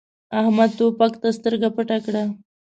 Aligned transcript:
احمد 0.39 0.69
توپک 0.79 1.13
ته 1.21 1.29
سترګه 1.37 1.69
پټه 1.75 1.97
کړه. 2.05 2.23